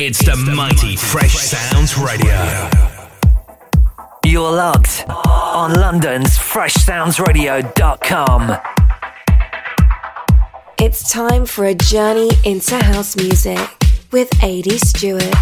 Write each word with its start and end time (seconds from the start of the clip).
It's 0.00 0.24
the 0.24 0.36
mighty 0.54 0.94
Fresh 0.94 1.34
Soundz 1.34 2.00
Radio. 2.00 2.30
You're 4.24 4.52
logged 4.52 5.04
on 5.08 5.72
London's 5.72 6.38
FreshSoundzRadio.com. 6.38 8.56
It's 10.78 11.10
time 11.10 11.46
for 11.46 11.64
a 11.64 11.74
journey 11.74 12.30
into 12.44 12.76
house 12.76 13.16
music 13.16 13.58
with 14.12 14.30
Ady 14.40 14.78
Stewart. 14.78 15.34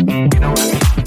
You 0.00 0.40
know 0.40 0.99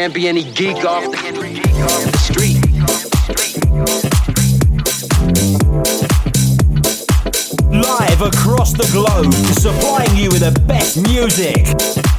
can't 0.00 0.14
be 0.14 0.28
any 0.28 0.44
geek 0.52 0.82
off 0.86 1.04
the 1.12 2.16
street. 2.16 2.56
Live 7.70 8.22
across 8.22 8.72
the 8.72 8.88
globe, 8.92 9.30
supplying 9.60 10.16
you 10.16 10.30
with 10.30 10.40
the 10.40 10.58
best 10.66 11.02
music. 11.02 12.09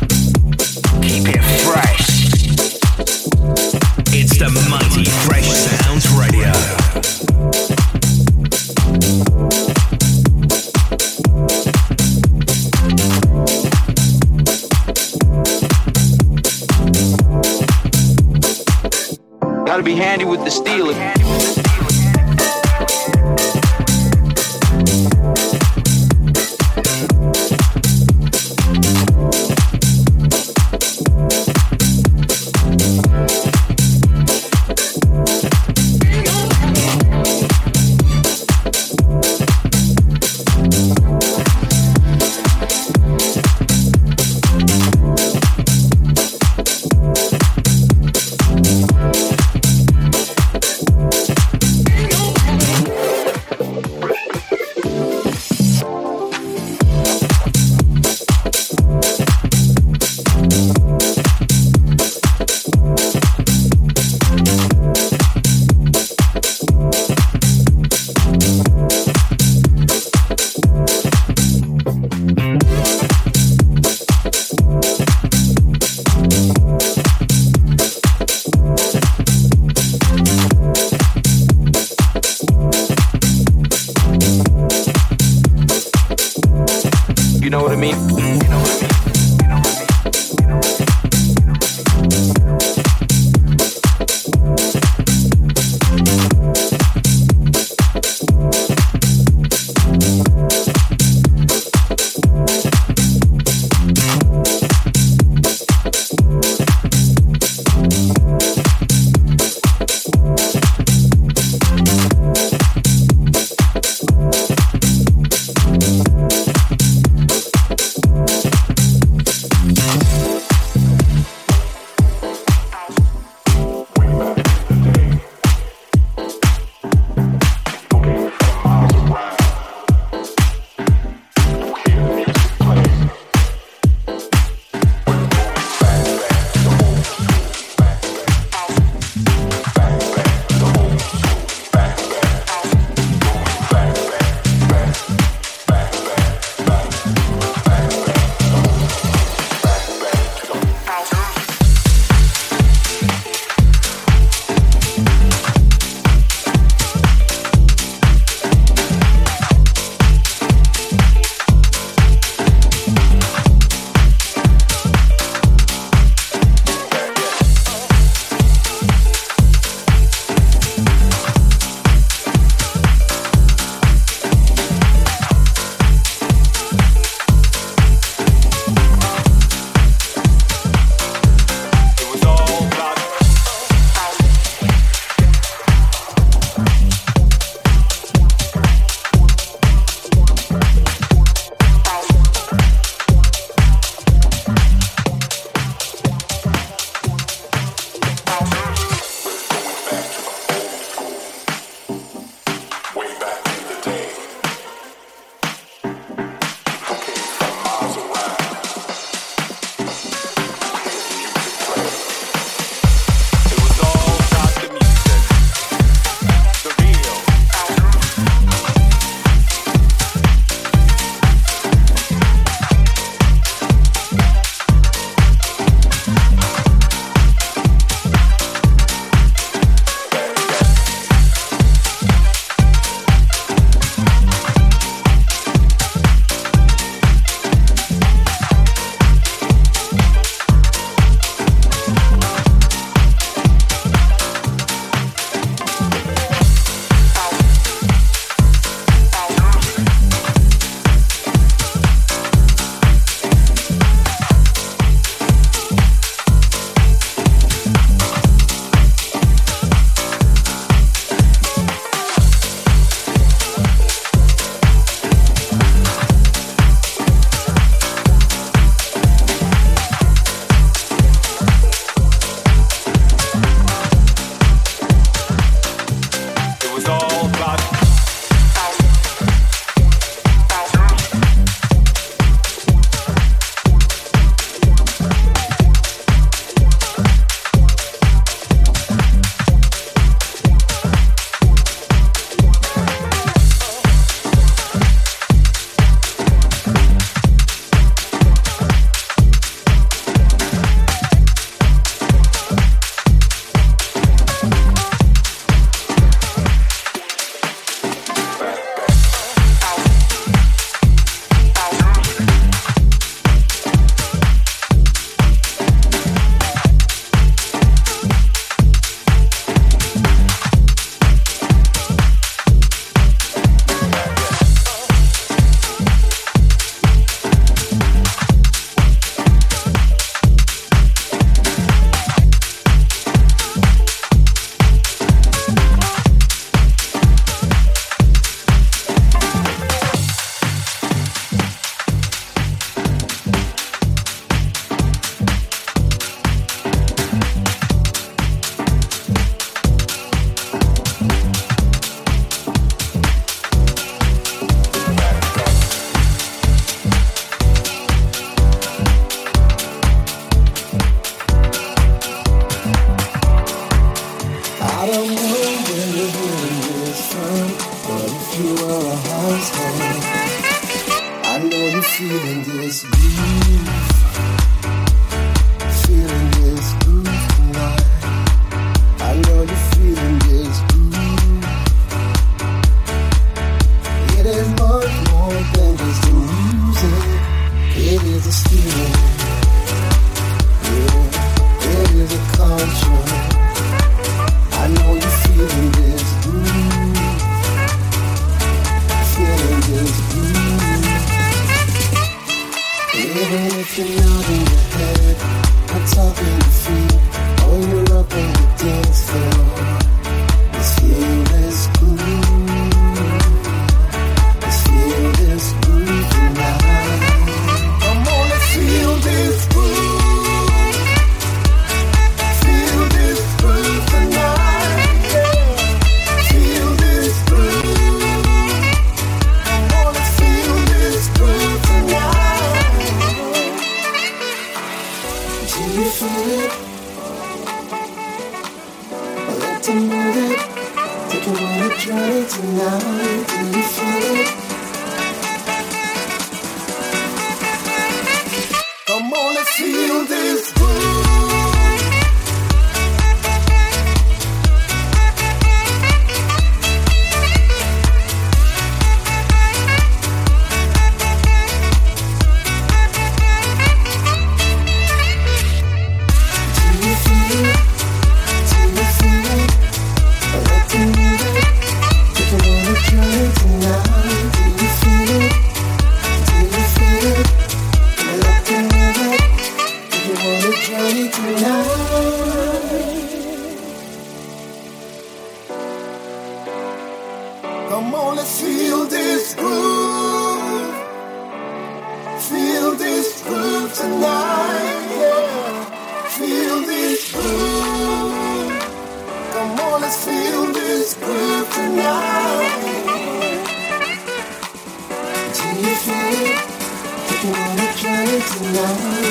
tonight. 508.44 509.02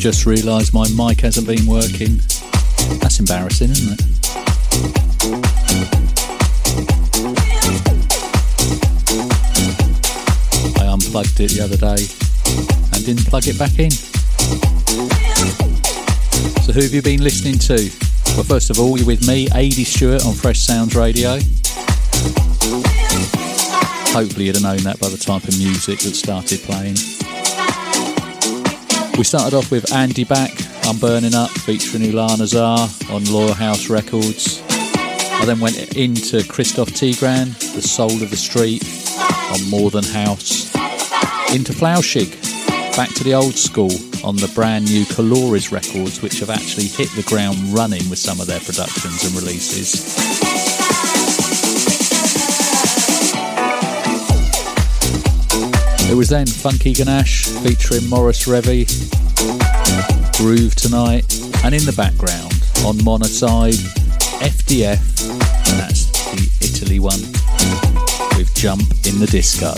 Just 0.00 0.24
realised 0.24 0.72
my 0.72 0.86
mic 0.96 1.20
hasn't 1.20 1.46
been 1.46 1.66
working. 1.66 2.22
That's 3.00 3.20
embarrassing, 3.20 3.70
isn't 3.70 4.00
it? 4.00 4.06
I 10.80 10.86
unplugged 10.90 11.38
it 11.38 11.50
the 11.50 11.60
other 11.62 11.76
day 11.76 12.08
and 12.94 13.04
didn't 13.04 13.26
plug 13.26 13.46
it 13.46 13.58
back 13.58 13.78
in. 13.78 13.90
So, 16.62 16.72
who 16.72 16.80
have 16.80 16.94
you 16.94 17.02
been 17.02 17.22
listening 17.22 17.58
to? 17.58 17.74
Well, 18.36 18.44
first 18.44 18.70
of 18.70 18.80
all, 18.80 18.96
you're 18.96 19.06
with 19.06 19.28
me, 19.28 19.48
Ady 19.54 19.84
Stewart 19.84 20.24
on 20.24 20.32
Fresh 20.32 20.66
Soundz 20.66 20.96
Radio. 20.96 21.32
Hopefully, 24.14 24.46
you'd 24.46 24.54
have 24.54 24.64
known 24.64 24.78
that 24.78 24.98
by 24.98 25.10
the 25.10 25.18
type 25.18 25.44
of 25.44 25.58
music 25.58 25.98
that 25.98 26.14
started 26.14 26.60
playing. 26.60 26.96
We 29.20 29.24
started 29.24 29.54
off 29.54 29.70
with 29.70 29.92
Andy 29.92 30.24
Bach, 30.24 30.50
I'm 30.86 30.96
Burning 30.96 31.34
Up, 31.34 31.50
featuring 31.50 32.04
Uliana 32.04 32.46
Zar 32.46 32.88
on 33.10 33.22
Loyal 33.26 33.52
House 33.52 33.90
Records. 33.90 34.62
I 34.70 35.42
then 35.44 35.60
went 35.60 35.76
into 35.94 36.38
Kristof 36.38 36.86
Tigran, 36.86 37.52
The 37.74 37.82
Soul 37.82 38.12
of 38.12 38.30
the 38.30 38.36
Street, 38.38 38.82
on 39.52 39.68
More 39.68 39.90
Than 39.90 40.04
House, 40.04 40.74
into 41.54 41.74
Flauschig, 41.74 42.30
back 42.96 43.10
to 43.10 43.22
the 43.22 43.34
old 43.34 43.56
school 43.56 43.92
on 44.24 44.36
the 44.36 44.50
brand 44.54 44.86
new 44.86 45.04
Kokolores 45.04 45.70
records, 45.70 46.22
which 46.22 46.40
have 46.40 46.48
actually 46.48 46.86
hit 46.86 47.10
the 47.10 47.22
ground 47.24 47.58
running 47.74 48.08
with 48.08 48.18
some 48.18 48.40
of 48.40 48.46
their 48.46 48.60
productions 48.60 49.22
and 49.22 49.34
releases. 49.34 50.49
It 56.10 56.14
was 56.14 56.28
then 56.28 56.46
Funky 56.46 56.92
Ganesh 56.92 57.46
featuring 57.62 58.08
Morris 58.08 58.48
Revy, 58.48 58.84
Groove 60.36 60.74
Tonight, 60.74 61.40
and 61.64 61.72
in 61.72 61.84
the 61.84 61.92
background 61.96 62.52
on 62.84 62.98
Monoside, 63.04 63.78
FDF, 64.42 64.98
and 65.70 65.78
that's 65.78 66.06
the 66.32 66.50
Italy 66.66 66.98
one, 66.98 67.20
with 68.36 68.52
Jump 68.56 68.82
in 69.06 69.20
the 69.20 69.28
Disco. 69.30 69.72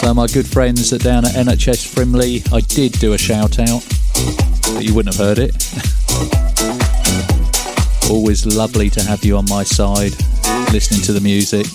So 0.00 0.12
my 0.12 0.26
good 0.26 0.48
friends 0.48 0.90
that 0.90 1.04
down 1.04 1.24
at 1.24 1.34
NHS 1.34 1.86
Frimley, 1.94 2.42
I 2.52 2.62
did 2.62 2.98
do 2.98 3.12
a 3.12 3.18
shout 3.18 3.60
out, 3.60 3.86
but 4.74 4.84
you 4.84 4.92
wouldn't 4.92 5.14
have 5.14 5.24
heard 5.24 5.38
it. 5.38 5.54
Always 8.10 8.44
lovely 8.44 8.90
to 8.90 9.04
have 9.04 9.24
you 9.24 9.36
on 9.36 9.44
my 9.48 9.62
side, 9.62 10.14
listening 10.72 11.02
to 11.02 11.12
the 11.12 11.20
music. 11.20 11.66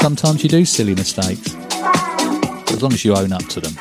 Sometimes 0.00 0.42
you 0.42 0.48
do 0.48 0.64
silly 0.64 0.94
mistakes, 0.94 1.54
as 2.72 2.82
long 2.82 2.94
as 2.94 3.04
you 3.04 3.14
own 3.14 3.34
up 3.34 3.44
to 3.48 3.60
them. 3.60 3.74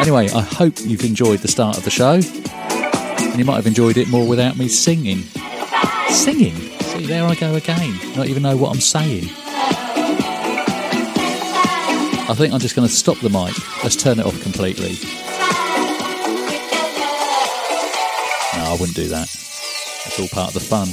Anyway, 0.00 0.30
I 0.30 0.42
hope 0.42 0.74
you've 0.78 1.04
enjoyed 1.04 1.40
the 1.40 1.48
start 1.48 1.76
of 1.76 1.82
the 1.82 1.90
show, 1.90 2.20
and 2.22 3.36
you 3.36 3.44
might 3.44 3.56
have 3.56 3.66
enjoyed 3.66 3.96
it 3.96 4.08
more 4.08 4.28
without 4.28 4.56
me 4.56 4.68
singing. 4.68 5.24
Singing? 6.08 6.54
See, 6.54 7.06
there 7.06 7.24
I 7.24 7.34
go 7.34 7.56
again. 7.56 7.98
Not 8.14 8.28
even 8.28 8.44
know 8.44 8.56
what 8.56 8.72
I'm 8.72 8.80
saying. 8.80 9.24
I 12.28 12.34
think 12.36 12.54
I'm 12.54 12.60
just 12.60 12.76
going 12.76 12.86
to 12.86 12.94
stop 12.94 13.18
the 13.18 13.28
mic. 13.28 13.56
Let's 13.82 13.96
turn 13.96 14.20
it 14.20 14.24
off 14.24 14.40
completely. 14.40 14.98
I 18.70 18.74
wouldn't 18.74 18.94
do 18.94 19.08
that. 19.08 19.24
It's 19.24 20.20
all 20.20 20.28
part 20.28 20.48
of 20.48 20.54
the 20.54 20.60
fun. 20.60 20.86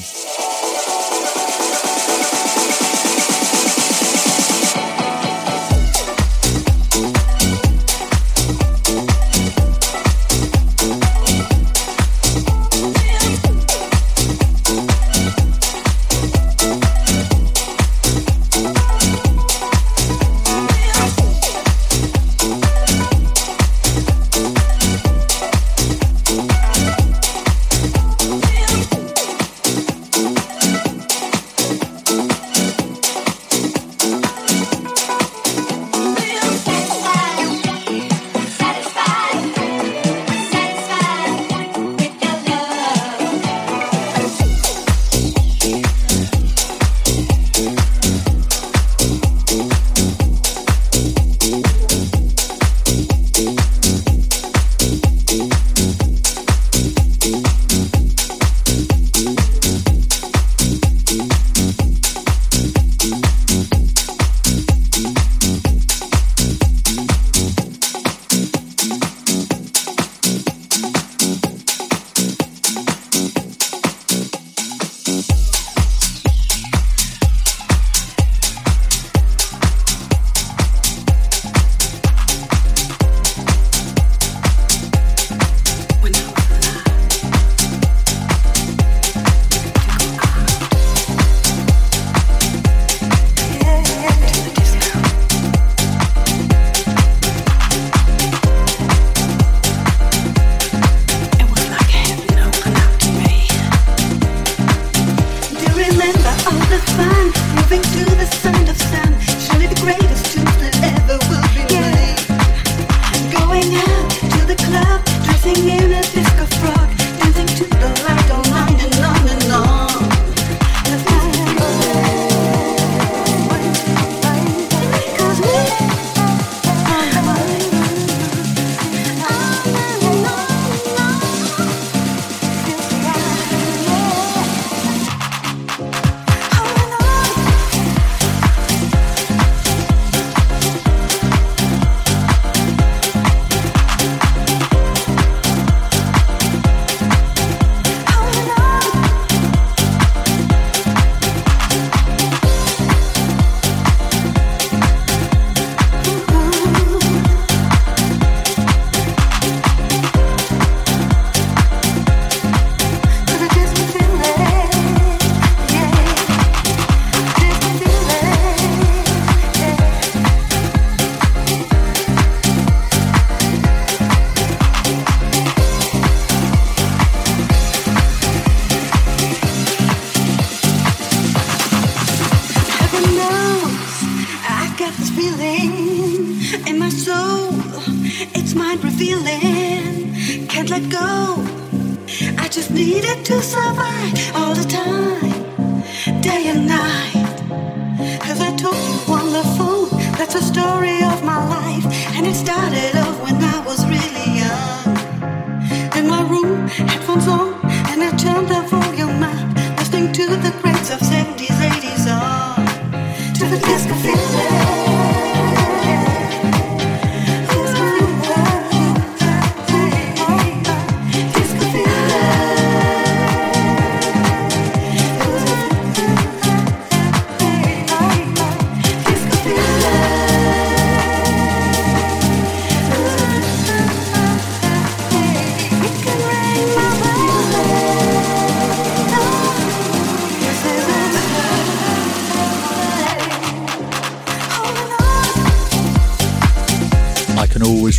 To 213.67 213.73
the 213.83 214.26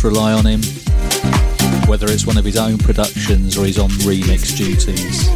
rely 0.09 0.33
on 0.33 0.43
him, 0.43 0.59
whether 1.87 2.07
it's 2.09 2.25
one 2.25 2.35
of 2.35 2.43
his 2.43 2.57
own 2.57 2.79
productions 2.79 3.55
or 3.55 3.65
he's 3.65 3.77
on 3.77 3.89
remix 4.01 4.57
duties. 4.57 5.29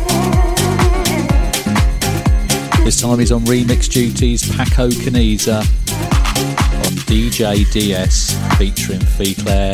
This 2.84 3.00
time 3.00 3.20
he's 3.20 3.32
on 3.32 3.42
remix 3.42 3.88
duties, 3.88 4.42
Paco 4.56 4.90
Caniza 4.90 5.60
on 5.60 6.94
DJ 7.06 7.72
DS 7.72 8.36
featuring 8.58 9.00
Phie 9.00 9.36
Claire, 9.44 9.74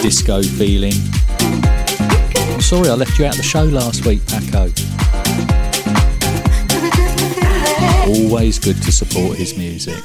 Disco 0.00 0.42
Feeling. 0.42 0.94
I'm 2.54 2.60
sorry 2.60 2.88
I 2.88 2.94
left 2.94 3.18
you 3.18 3.26
out 3.26 3.32
of 3.32 3.38
the 3.38 3.42
show 3.42 3.64
last 3.64 4.06
week, 4.06 4.24
Paco. 4.28 4.70
Always 8.06 8.60
good 8.60 8.80
to 8.84 8.92
support 8.92 9.36
his 9.36 9.58
music. 9.58 10.04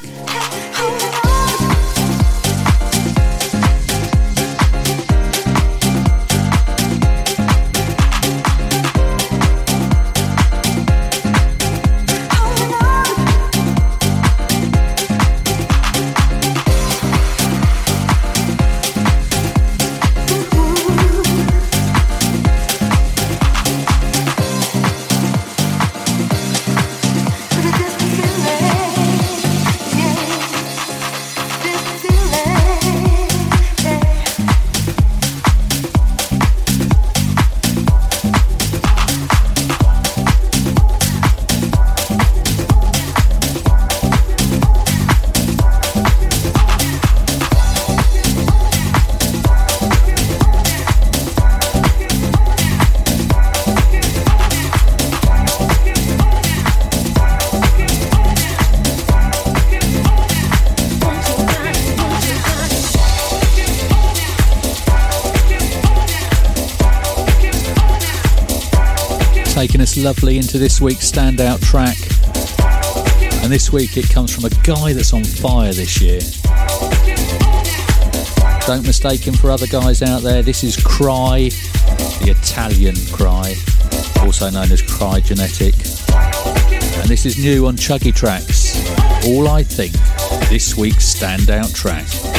Lovely 69.96 70.36
into 70.36 70.58
this 70.58 70.80
week's 70.80 71.10
standout 71.10 71.60
track. 71.62 71.96
And 73.42 73.50
this 73.50 73.72
week 73.72 73.96
it 73.96 74.08
comes 74.10 74.34
from 74.34 74.44
a 74.44 74.50
guy 74.62 74.92
that's 74.92 75.14
on 75.14 75.24
fire 75.24 75.72
this 75.72 76.02
year. 76.02 76.20
Don't 78.66 78.86
mistake 78.86 79.26
him 79.26 79.32
for 79.32 79.50
other 79.50 79.66
guys 79.66 80.02
out 80.02 80.20
there. 80.20 80.42
This 80.42 80.64
is 80.64 80.76
Kry, 80.76 81.50
the 82.20 82.30
Italian 82.30 82.94
Kry, 82.94 83.54
also 84.22 84.50
known 84.50 84.70
as 84.70 84.82
Kry 84.82 85.20
Genetic. 85.20 85.74
And 87.00 87.08
this 87.08 87.24
is 87.24 87.38
new 87.38 87.66
on 87.66 87.76
Chuggy 87.76 88.12
Traxx. 88.12 88.76
All 89.26 89.48
I 89.48 89.62
Think, 89.62 89.94
this 90.50 90.76
week's 90.76 91.14
standout 91.14 91.74
track. 91.74 92.35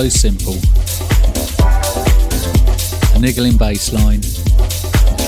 So 0.00 0.08
simple. 0.08 0.54
A 3.14 3.18
niggling 3.18 3.58
bass 3.58 3.92
line. 3.92 4.22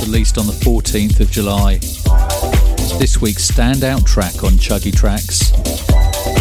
Released 0.01 0.39
on 0.39 0.47
the 0.47 0.59
14th 0.65 1.21
of 1.21 1.31
July. 1.31 1.75
This 2.99 3.21
week's 3.21 3.51
standout 3.51 4.07
track 4.07 4.43
on 4.43 4.53
Chuggy 4.53 4.91
Traxx. 4.91 5.53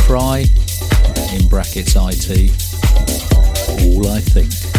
Kry, 0.08 0.46
in 1.36 1.50
brackets 1.50 1.98
IT. 1.98 2.52
All 3.84 4.08
I 4.08 4.22
think. 4.22 4.71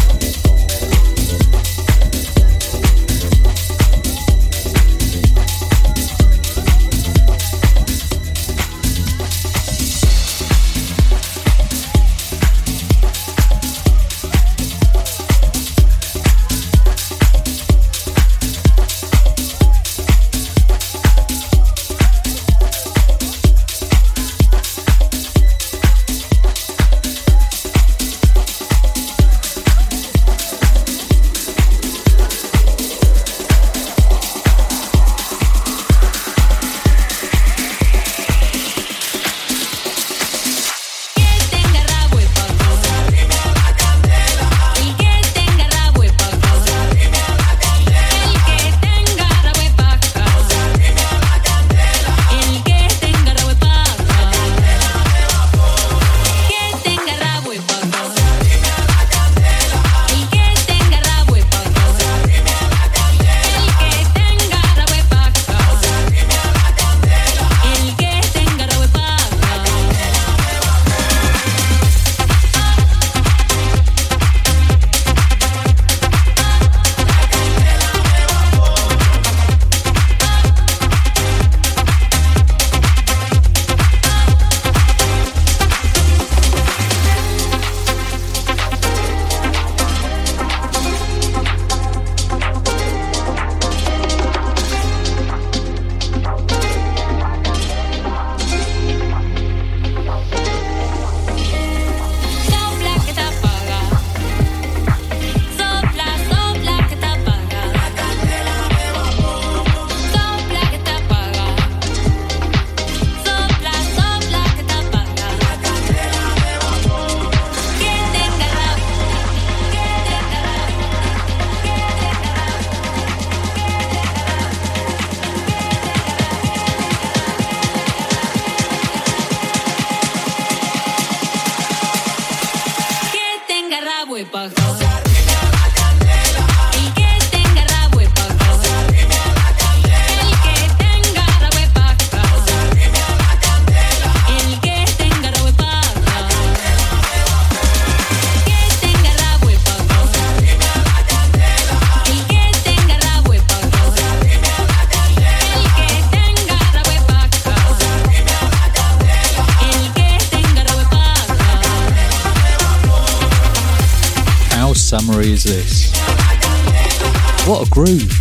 Groove! 167.83 168.17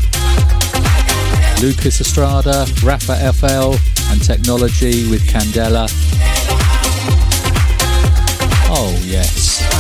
Lucas 1.62 2.01
Estrada, 2.01 2.64
Raffa 2.83 3.33
FL, 3.33 3.77
and 4.11 4.20
Techology 4.20 5.09
with 5.09 5.22
Candela. 5.29 5.88
Oh, 8.68 9.01
yes. 9.05 9.72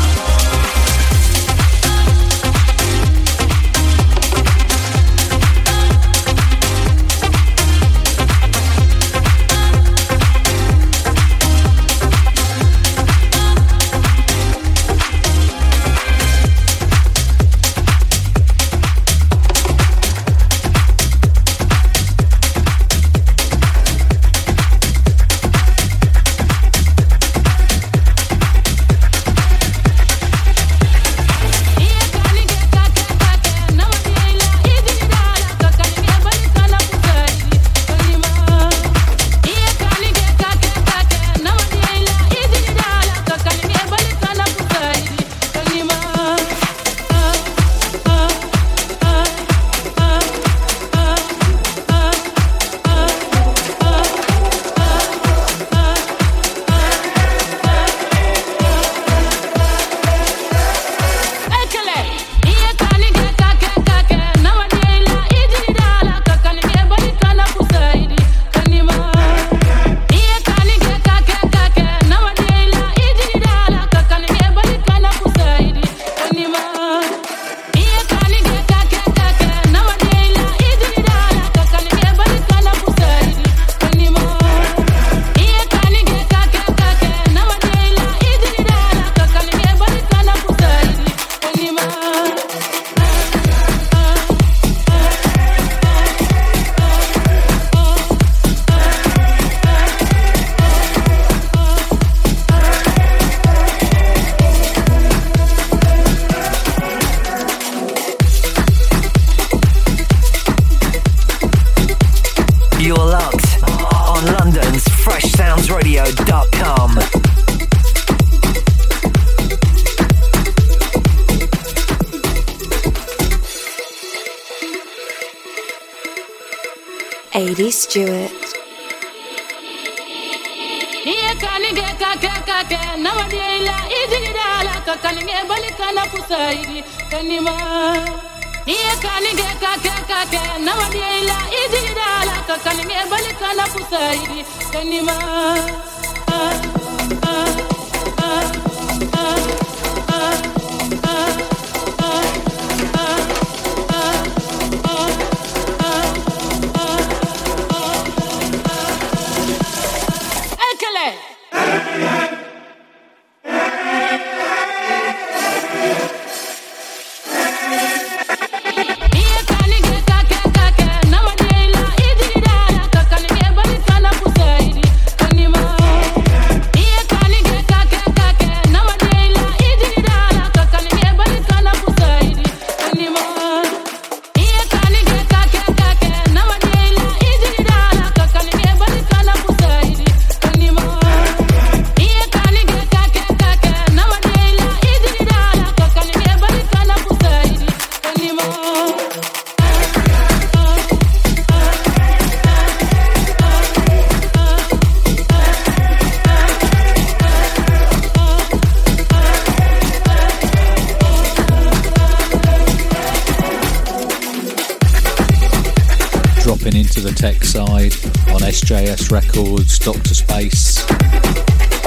JS 218.72 219.10
Records, 219.10 219.78
Dr. 219.78 220.14
Space, 220.14 220.82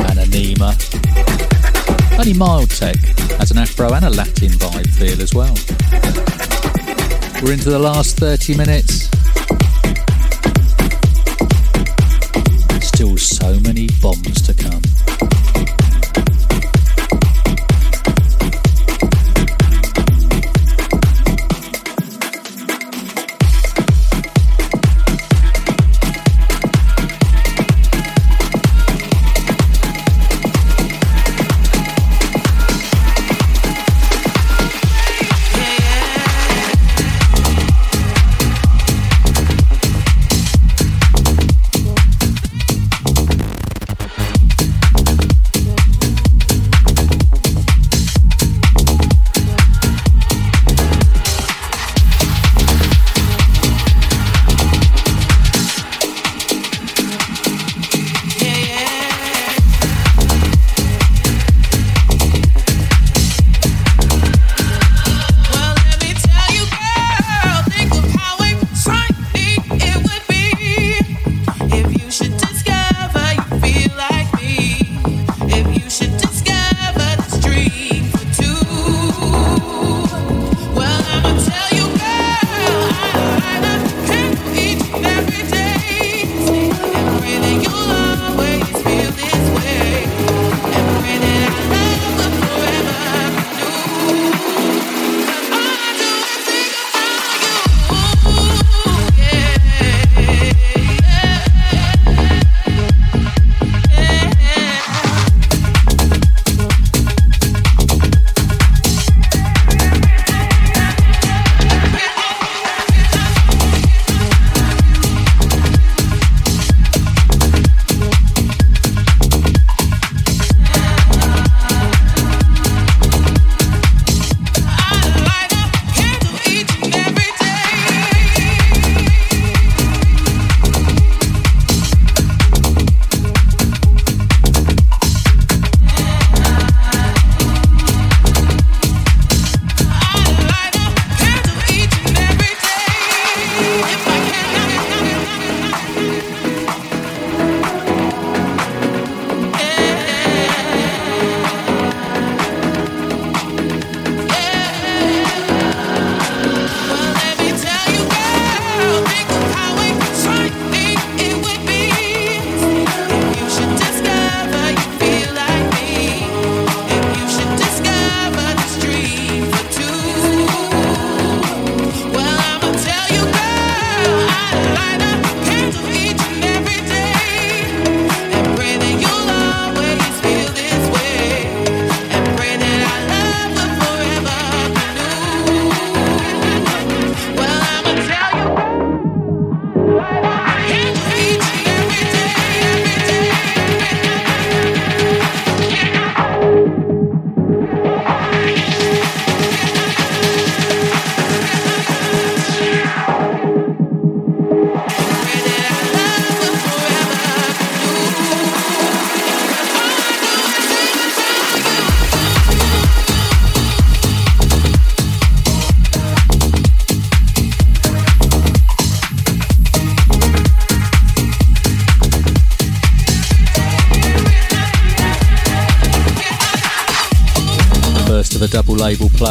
and 0.07 0.19
Anima. 0.19 0.77
Only 2.19 2.33
Mild 2.35 2.69
Tech 2.69 2.97
has 3.39 3.49
an 3.49 3.57
Afro 3.57 3.91
and 3.91 4.05
a 4.05 4.09
Latin 4.11 4.49
vibe 4.49 4.93
feel 4.93 5.19
as 5.19 5.33
well. 5.33 5.55
We're 7.41 7.53
into 7.53 7.71
the 7.71 7.79
last 7.79 8.17
30 8.17 8.55
minutes. 8.55 9.14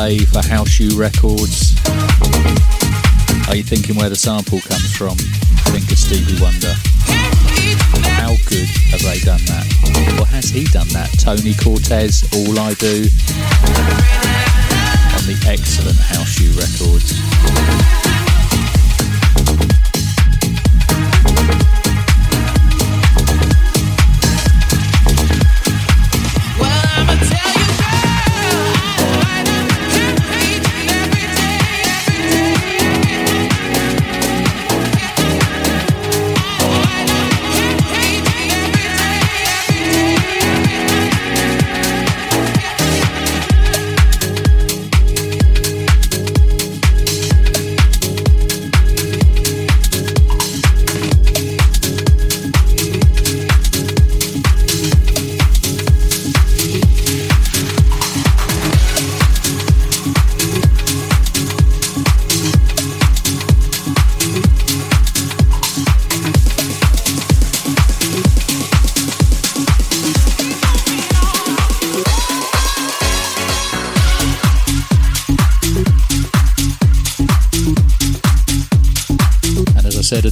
Play 0.04 0.18
for 0.18 0.40
HouseU 0.40 0.98
Records. 0.98 1.72
Are 3.48 3.56
you 3.56 3.62
thinking 3.62 3.96
where 3.96 4.10
the 4.10 4.16
sample 4.16 4.60
comes 4.60 4.94
from? 4.94 5.16
Think 5.72 5.90
of 5.90 5.96
Stevie 5.96 6.38
Wonder. 6.42 6.74
How 8.12 8.36
good 8.44 8.68
have 8.92 9.00
they 9.00 9.18
done 9.20 9.40
that? 9.46 9.64
Or 10.20 10.26
has 10.26 10.50
he 10.50 10.64
done 10.64 10.88
that? 10.88 11.08
Tony 11.18 11.54
Cortez, 11.54 12.22
All 12.36 12.58
I 12.58 12.74
Do, 12.74 13.08
on 15.16 15.24
the 15.24 15.40
excellent 15.48 15.96
HouseU 15.96 16.52
Records. 16.52 17.93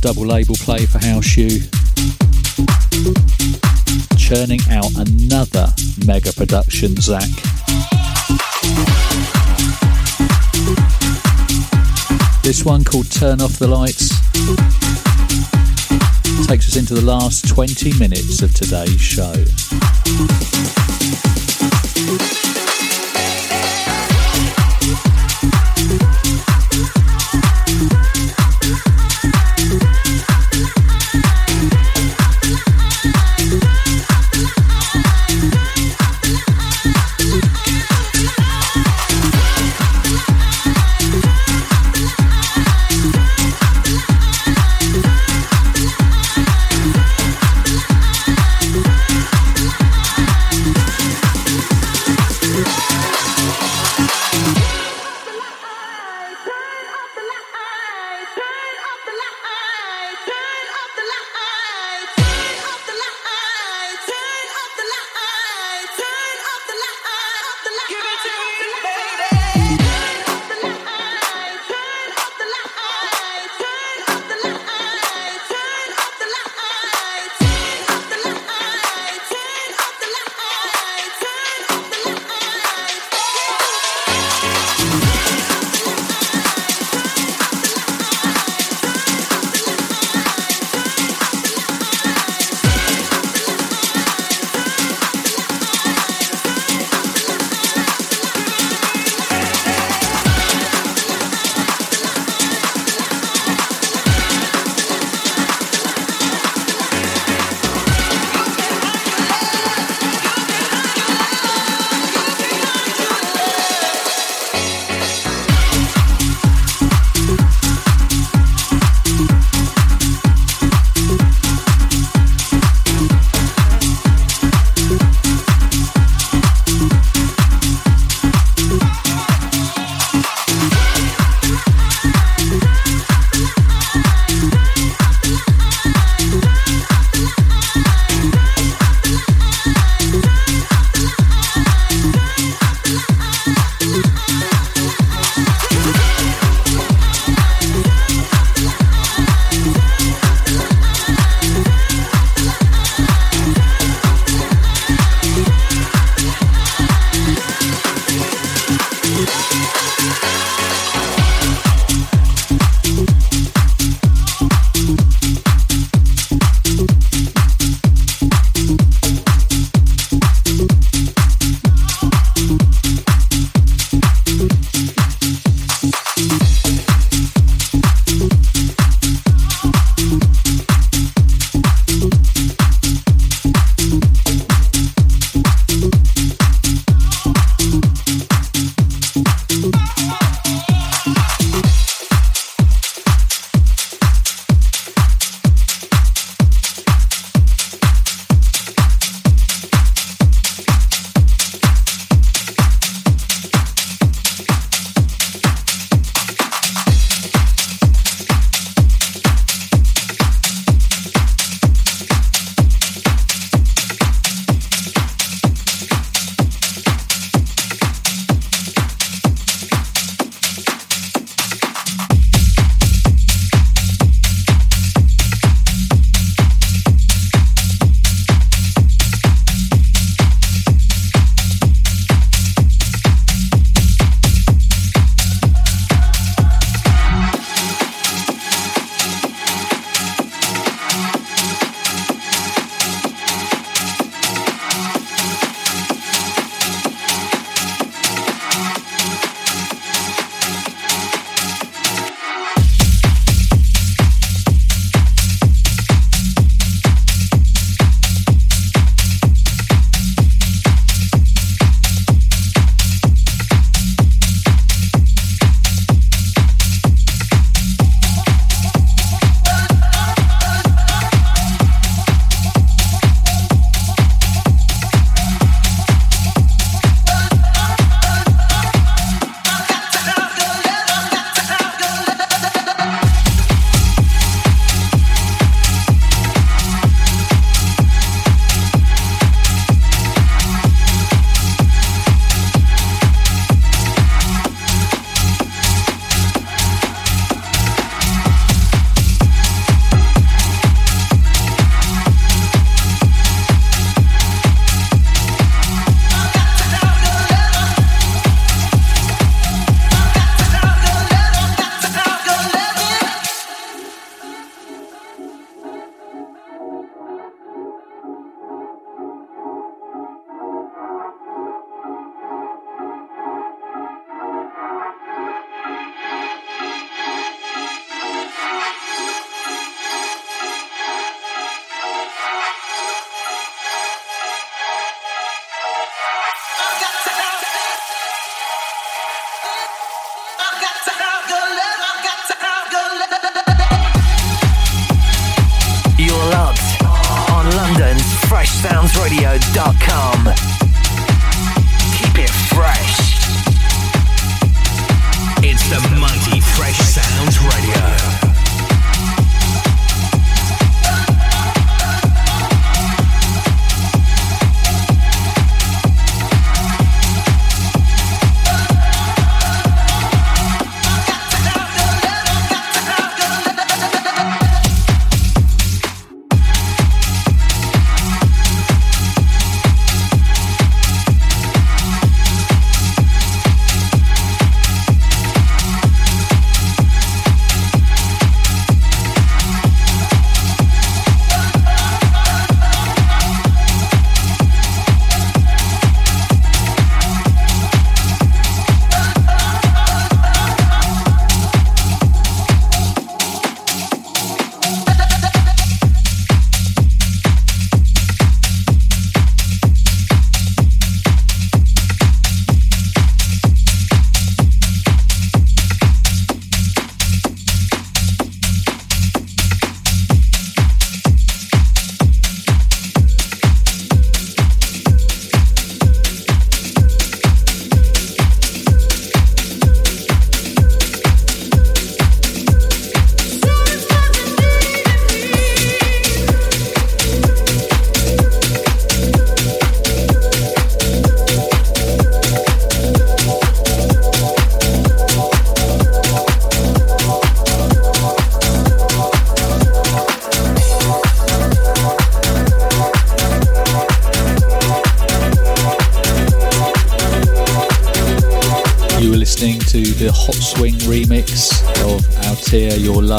Double 0.02 0.26
label 0.26 0.56
play 0.56 0.84
for 0.84 0.98
HouseU. 0.98 1.62
Churning 4.18 4.60
out 4.68 4.90
another 4.96 5.72
mega 6.04 6.32
production, 6.32 6.90
Zsak. 6.96 7.30
This 12.42 12.64
one 12.64 12.82
called 12.82 13.10
Turn 13.12 13.40
Off 13.40 13.60
the 13.60 13.68
Lights 13.68 14.08
takes 16.48 16.66
us 16.66 16.76
into 16.76 16.94
the 16.94 17.00
last 17.00 17.48
20 17.48 17.96
minutes 17.98 18.42
of 18.42 18.52
today's 18.52 19.00
show. 19.00 19.32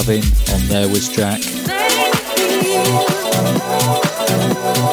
There 0.06 0.90
was 0.90 1.08
Jack. 1.08 1.40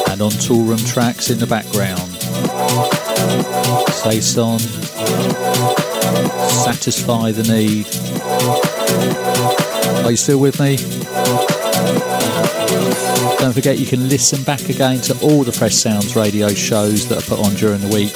And 0.09 0.21
on 0.21 0.31
Toolroom 0.31 0.79
Trax 0.87 1.29
in 1.29 1.37
the 1.37 1.45
background. 1.45 1.99
Saison. 3.91 4.59
Satisfy 6.47 7.31
the 7.33 7.43
Need. 7.43 7.87
Are 10.05 10.11
you 10.11 10.17
still 10.17 10.39
with 10.39 10.61
me? 10.61 10.77
Don't 13.37 13.53
forget 13.53 13.79
you 13.79 13.85
can 13.85 14.07
listen 14.07 14.41
back 14.43 14.69
again 14.69 15.01
to 15.01 15.19
all 15.21 15.43
the 15.43 15.51
Fresh 15.51 15.73
Soundz 15.73 16.15
Radio 16.15 16.47
shows 16.53 17.09
that 17.09 17.17
are 17.17 17.35
put 17.35 17.45
on 17.45 17.53
during 17.55 17.81
the 17.81 17.89
week. 17.89 18.13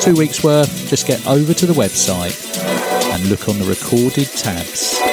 Two 0.00 0.14
weeks 0.14 0.42
worth, 0.42 0.88
just 0.88 1.06
get 1.06 1.26
over 1.26 1.52
to 1.52 1.66
the 1.66 1.74
website 1.74 2.34
and 3.12 3.28
look 3.28 3.46
on 3.46 3.58
the 3.58 3.66
recorded 3.66 4.28
tabs. 4.28 5.09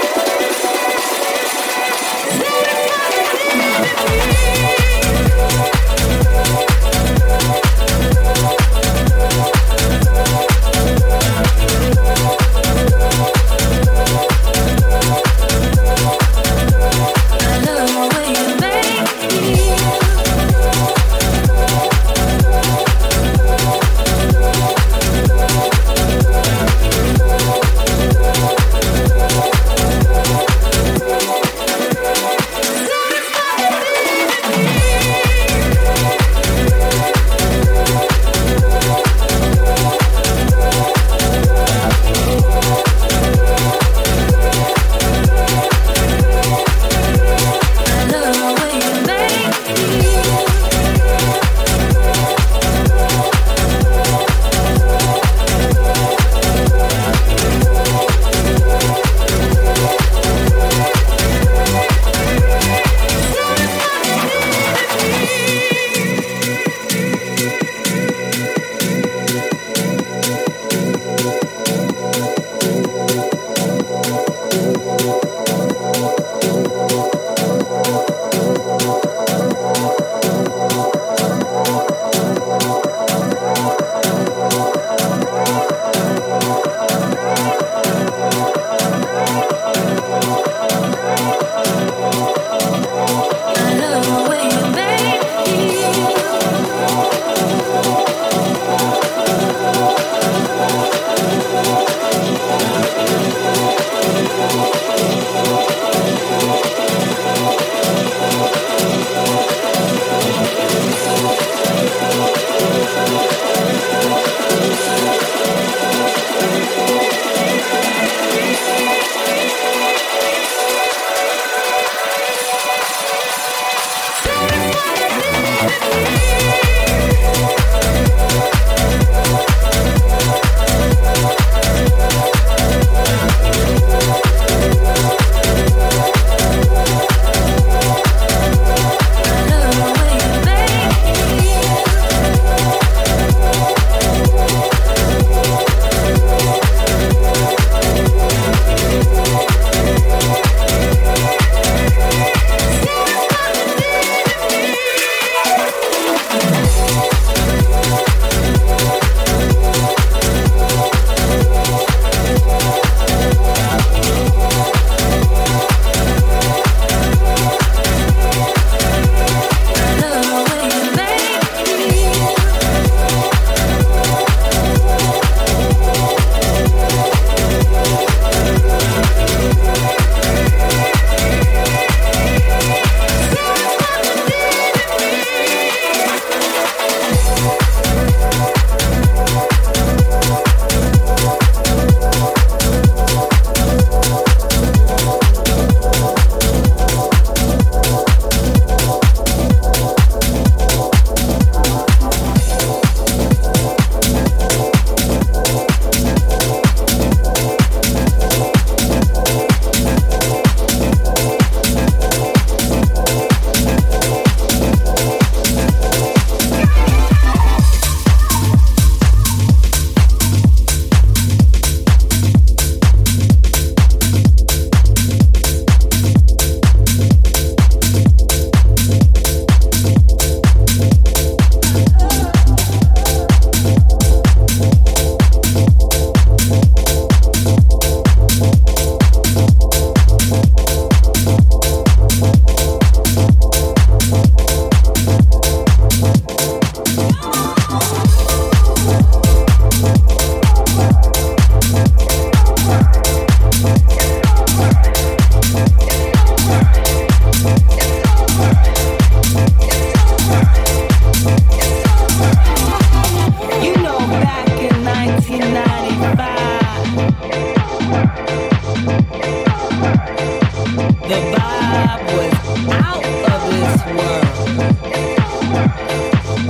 You 276.37 276.43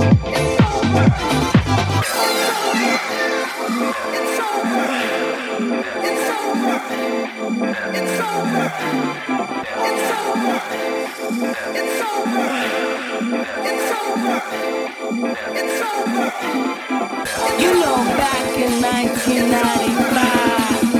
know, 17.80 17.96
back 18.18 18.58
in 18.58 18.82
1995. 18.82 20.97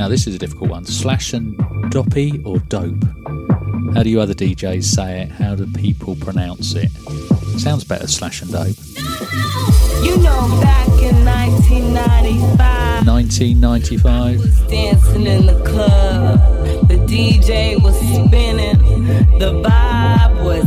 Now, 0.00 0.08
this 0.08 0.26
is 0.26 0.34
a 0.34 0.38
difficult 0.38 0.70
one. 0.70 0.84
Sllash 0.84 1.34
and 1.34 1.58
Doppy 1.90 2.40
or 2.42 2.58
Dope? 2.58 3.04
How 3.94 4.02
do 4.02 4.08
you 4.08 4.18
other 4.18 4.32
DJs 4.32 4.82
say 4.82 5.24
it? 5.24 5.28
How 5.30 5.54
do 5.54 5.66
people 5.66 6.16
pronounce 6.16 6.74
it? 6.74 6.90
Sounds 7.60 7.84
better, 7.84 8.06
Sllash 8.06 8.40
and 8.40 8.50
Dope. 8.50 8.78
You 10.02 10.16
know, 10.22 10.58
back 10.62 10.88
in 11.02 11.22
1995. 11.22 13.06
1995. 13.06 14.68
dancing 14.70 15.26
in 15.26 15.44
the 15.44 15.62
club. 15.64 16.88
The 16.88 16.96
DJ 17.06 17.76
was 17.82 17.94
spinning. 17.98 18.78
The 19.38 19.52
vibe 19.62 20.42
was 20.42 20.64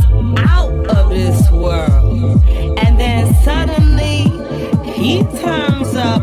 out 0.48 0.86
of 0.96 1.10
this 1.10 1.50
world. 1.50 2.40
And 2.78 3.00
then 3.00 3.34
suddenly, 3.42 4.30
he 4.92 5.24
turns 5.24 5.96
up 5.96 6.22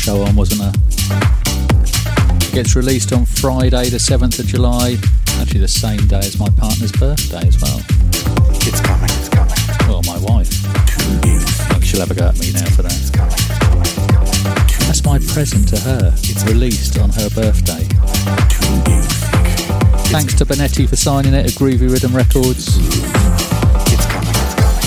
show 0.00 0.22
on, 0.22 0.34
wasn't 0.34 0.60
there? 0.60 0.72
It 2.48 2.52
gets 2.52 2.74
released 2.74 3.12
on 3.12 3.26
Friday, 3.26 3.90
the 3.90 3.98
7th 3.98 4.38
of 4.38 4.46
July, 4.46 4.96
actually 5.38 5.60
the 5.60 5.68
same 5.68 6.06
day 6.06 6.18
as 6.18 6.38
my 6.38 6.48
partner's 6.50 6.92
birthday 6.92 7.46
as 7.46 7.60
well. 7.60 7.80
It's 8.66 8.80
coming, 8.80 9.10
it's 9.10 9.28
coming. 9.28 9.54
Well, 9.88 10.02
my 10.06 10.18
wife. 10.18 10.50
I 10.66 11.74
think 11.74 11.84
she'll 11.84 12.00
have 12.00 12.10
a 12.10 12.14
go 12.14 12.28
at 12.28 12.38
me 12.38 12.52
now 12.52 12.64
for 12.70 12.82
that. 12.82 12.96
It's 12.96 13.10
coming. 13.10 13.36
That's 14.86 15.04
my 15.04 15.18
present 15.32 15.68
to 15.68 15.78
her. 15.80 16.12
It's 16.14 16.44
released 16.44 16.98
on 16.98 17.10
her 17.10 17.30
birthday. 17.30 17.84
Thanks 20.10 20.34
to 20.34 20.44
Benetti 20.44 20.88
for 20.88 20.96
signing 20.96 21.34
it 21.34 21.46
at 21.46 21.52
Groovy 21.52 21.88
Riddim 21.88 22.14
Records. 22.14 23.19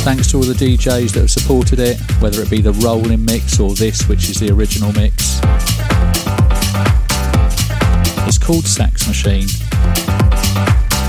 Thanks 0.03 0.29
to 0.31 0.37
all 0.37 0.43
the 0.43 0.53
DJs 0.53 1.13
that 1.13 1.21
have 1.21 1.31
supported 1.31 1.79
it, 1.79 1.97
whether 2.19 2.41
it 2.41 2.49
be 2.49 2.59
the 2.59 2.73
rolling 2.73 3.23
mix 3.23 3.57
or 3.57 3.73
this, 3.73 4.05
which 4.09 4.29
is 4.29 4.37
the 4.37 4.51
original 4.51 4.91
mix. 4.91 5.39
It's 8.27 8.37
called 8.37 8.65
Sax 8.65 9.07
Machine. 9.07 9.47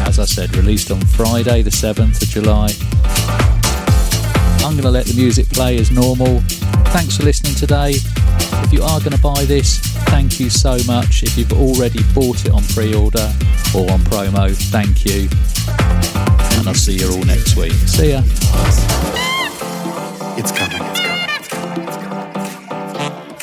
As 0.07 0.21
I 0.21 0.25
said, 0.27 0.57
released 0.57 0.93
on 0.93 1.01
Friday, 1.01 1.63
the 1.63 1.71
7th 1.71 2.23
of 2.23 2.29
July. 2.29 2.71
I'm 4.65 4.75
going 4.75 4.85
to 4.85 4.91
let 4.91 5.07
the 5.07 5.15
music 5.15 5.49
play 5.49 5.77
as 5.79 5.91
normal. 5.91 6.41
Thanks 6.95 7.17
for 7.17 7.25
listening 7.25 7.57
today. 7.57 7.95
If 8.63 8.73
you 8.73 8.85
are 8.85 9.01
going 9.01 9.11
to 9.11 9.21
buy 9.21 9.45
this, 9.45 9.81
thank 10.07 10.39
you 10.39 10.51
so 10.51 10.79
much. 10.87 11.25
If 11.25 11.37
you've 11.37 11.53
already 11.53 11.99
bought 12.15 12.45
it 12.47 12.53
on 12.53 12.63
pre 12.63 12.95
order 12.95 13.33
or 13.75 13.91
on 13.91 13.99
promo, 14.07 14.55
thank 14.71 15.05
you. 15.05 15.29
And 16.59 16.69
I'll 16.69 16.75
see 16.75 16.97
you 16.99 17.11
all 17.11 17.25
next 17.25 17.57
week. 17.57 17.73
See 17.87 18.11
ya. 18.13 18.23
It's 20.37 20.51
coming. 20.53 20.83
It's 20.83 21.01
coming. 21.01 21.31
It's 21.39 21.49
coming. 21.49 21.83
It's 21.87 21.97
coming. 21.97 23.35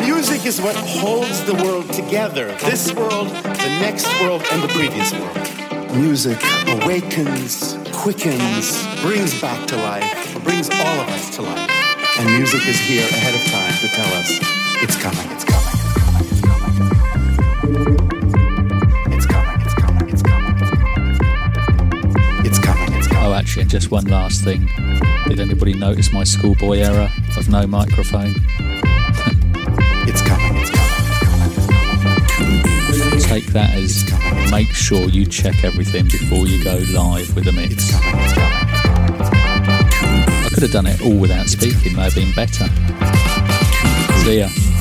Music 0.00 0.46
is 0.46 0.60
what 0.60 0.74
holds 0.76 1.44
the 1.44 1.54
world 1.54 1.90
together. 1.92 2.52
This 2.64 2.92
world, 2.94 3.28
the 3.28 3.78
next 3.80 4.06
world, 4.20 4.42
and 4.50 4.62
the 4.62 4.68
previous 4.68 5.12
world. 5.12 5.96
Music 5.96 6.38
awakens, 6.68 7.76
quickens, 7.92 8.86
brings 9.02 9.40
back 9.40 9.66
to 9.68 9.76
life, 9.76 10.42
brings 10.44 10.68
all 10.70 11.00
of 11.00 11.08
us 11.08 11.30
to 11.36 11.42
life. 11.42 11.67
And 12.18 12.26
music 12.36 12.66
is 12.66 12.80
here 12.80 13.06
ahead 13.06 13.34
of 13.36 13.44
time 13.46 13.72
to 13.78 13.88
tell 13.88 14.12
us 14.14 14.40
it's 14.82 14.96
coming, 14.96 15.30
it's 15.30 15.44
coming, 15.44 15.70
it's 16.26 16.40
coming. 16.44 16.78
It's 19.12 19.26
coming, 19.26 19.60
it's 19.60 19.74
coming, 19.74 20.08
it's 20.08 20.22
coming. 20.22 20.56
It's 22.44 22.58
coming, 22.58 22.92
it's 22.94 23.06
coming. 23.06 23.24
Oh, 23.24 23.34
actually, 23.34 23.66
just 23.66 23.92
one 23.92 24.06
last 24.06 24.42
thing. 24.42 24.68
Did 25.28 25.38
anybody 25.38 25.74
notice 25.74 26.12
my 26.12 26.24
schoolboy 26.24 26.78
error 26.78 27.08
of 27.36 27.48
no 27.48 27.68
microphone? 27.68 28.34
It's 30.08 30.20
coming, 30.20 30.56
it's 30.56 30.70
coming. 30.70 30.88
It's 32.88 33.00
coming. 33.00 33.20
Take 33.20 33.46
that 33.52 33.74
as 33.74 34.04
make 34.50 34.74
sure 34.74 35.08
you 35.08 35.24
check 35.24 35.62
everything 35.62 36.06
before 36.06 36.48
you 36.48 36.64
go 36.64 36.78
live 36.90 37.32
with 37.36 37.44
the 37.44 37.52
mix. 37.52 37.94
I 37.94 38.57
could 40.58 40.74
have 40.74 40.84
done 40.84 40.92
it 40.92 41.00
all 41.02 41.16
without 41.16 41.48
speaking, 41.48 41.94
may 41.94 42.02
have 42.02 42.14
been 42.16 42.32
better. 42.32 42.66
See 44.24 44.40
ya. 44.40 44.77